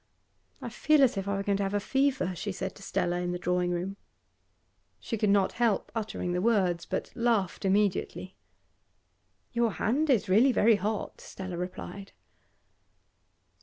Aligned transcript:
'I 0.63 0.69
feel 0.69 1.03
as 1.03 1.15
if 1.15 1.27
I 1.27 1.35
were 1.35 1.43
going 1.43 1.57
to 1.59 1.63
have 1.63 1.75
a 1.75 1.79
fever,' 1.79 2.35
she 2.35 2.51
said 2.51 2.73
to 2.73 2.81
Stella 2.81 3.17
in 3.19 3.33
the 3.33 3.37
drawing 3.37 3.69
room. 3.69 3.97
She 4.99 5.15
could 5.15 5.29
not 5.29 5.51
help 5.51 5.91
uttering 5.93 6.33
the 6.33 6.41
words, 6.41 6.87
but 6.87 7.11
laughed 7.13 7.65
immediately. 7.65 8.35
'Your 9.53 9.73
hand 9.73 10.09
is 10.09 10.27
really 10.27 10.51
very 10.51 10.77
hot,' 10.77 11.21
Stella 11.21 11.55
replied. 11.55 12.13